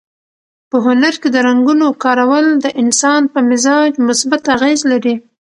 [0.69, 5.15] په هنر کې د رنګونو کارول د انسان په مزاج مثبت اغېز لري.